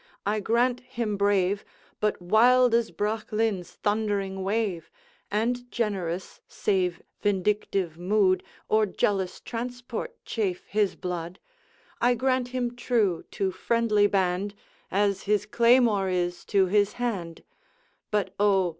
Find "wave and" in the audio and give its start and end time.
4.43-5.69